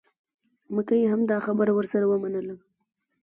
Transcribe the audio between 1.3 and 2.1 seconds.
دا خبره ورسره